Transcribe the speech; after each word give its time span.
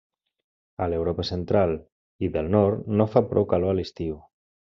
A 0.85 0.87
l'Europa 0.93 1.25
central 1.29 1.75
i 2.27 2.31
del 2.37 2.49
nord 2.57 2.89
no 3.01 3.09
fa 3.17 3.25
prou 3.35 3.49
calor 3.55 3.75
a 3.75 3.79
l'estiu. 3.83 4.19